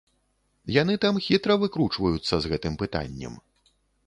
[0.81, 3.33] Яны там хітра выкручваюцца з гэтым пытаннем.